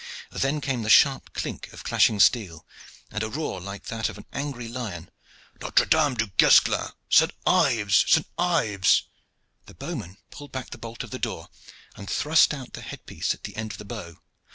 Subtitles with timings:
[0.31, 2.65] Then came the sharp clink of clashing steel,
[3.11, 5.11] and a roar like that of an angry lion
[5.61, 6.89] "Notre Dame Du Guesclin!
[7.07, 7.31] St.
[7.45, 8.03] Ives!
[8.07, 8.25] St.
[8.35, 9.03] Ives!"
[9.67, 11.49] The bow man pulled back the bolt of the door,
[11.95, 14.17] and thrust out the headpiece at the end of the bow.